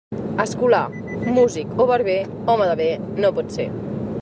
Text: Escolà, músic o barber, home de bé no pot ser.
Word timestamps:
Escolà, 0.43 0.79
músic 1.35 1.77
o 1.85 1.87
barber, 1.93 2.17
home 2.55 2.69
de 2.71 2.75
bé 2.83 2.91
no 3.21 3.35
pot 3.39 3.57
ser. 3.59 3.71